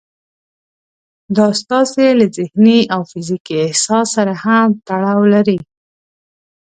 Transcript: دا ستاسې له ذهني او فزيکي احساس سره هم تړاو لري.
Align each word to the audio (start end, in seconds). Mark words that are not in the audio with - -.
دا 1.35 1.47
ستاسې 1.61 2.05
له 2.19 2.25
ذهني 2.37 2.79
او 2.93 3.01
فزيکي 3.11 3.55
احساس 3.67 4.07
سره 4.17 4.33
هم 4.43 4.69
تړاو 4.87 5.21
لري. 5.33 5.59